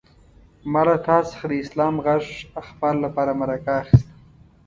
ما 0.71 0.81
له 0.87 0.95
تا 1.05 1.17
څخه 1.29 1.45
د 1.51 1.53
اسلام 1.63 1.95
غږ 2.05 2.23
اخبار 2.61 2.95
لپاره 3.05 3.31
مرکه 3.41 3.71
اخيسته. 3.81 4.13